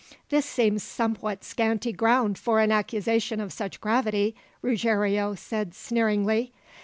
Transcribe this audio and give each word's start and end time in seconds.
"This 0.29 0.47
seems 0.47 0.81
somewhat 0.81 1.43
scanty 1.43 1.91
ground 1.93 2.39
for 2.39 2.59
an 2.59 2.71
accusation 2.71 3.39
of 3.39 3.53
such 3.53 3.79
gravity," 3.79 4.33
Ruggiero 4.63 5.35
said 5.35 5.75
sneeringly. 5.75 6.51